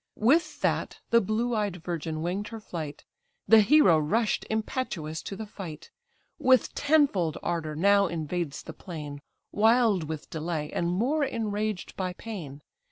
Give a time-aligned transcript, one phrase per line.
[0.17, 3.05] With that, the blue eyed virgin wing'd her flight;
[3.47, 5.91] The hero rush'd impetuous to the fight;
[6.39, 12.63] With tenfold ardour now invades the plain, Wild with delay, and more enraged by pain.